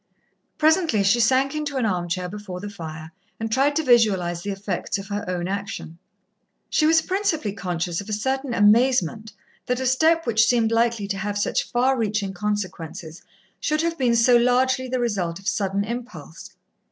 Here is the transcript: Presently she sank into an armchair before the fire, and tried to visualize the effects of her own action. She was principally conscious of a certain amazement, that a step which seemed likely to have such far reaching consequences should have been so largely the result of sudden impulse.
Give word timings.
Presently 0.57 1.03
she 1.03 1.19
sank 1.19 1.53
into 1.53 1.77
an 1.77 1.85
armchair 1.85 2.27
before 2.27 2.59
the 2.59 2.71
fire, 2.71 3.11
and 3.39 3.51
tried 3.51 3.75
to 3.75 3.83
visualize 3.83 4.41
the 4.41 4.49
effects 4.49 4.97
of 4.97 5.09
her 5.09 5.23
own 5.29 5.47
action. 5.47 5.99
She 6.71 6.87
was 6.87 7.03
principally 7.03 7.53
conscious 7.53 8.01
of 8.01 8.09
a 8.09 8.13
certain 8.13 8.51
amazement, 8.51 9.31
that 9.67 9.79
a 9.79 9.85
step 9.85 10.25
which 10.25 10.45
seemed 10.47 10.71
likely 10.71 11.07
to 11.07 11.17
have 11.19 11.37
such 11.37 11.69
far 11.69 11.95
reaching 11.95 12.33
consequences 12.33 13.21
should 13.59 13.83
have 13.83 13.99
been 13.99 14.15
so 14.15 14.37
largely 14.37 14.87
the 14.87 14.99
result 14.99 15.37
of 15.37 15.47
sudden 15.47 15.83
impulse. 15.83 16.49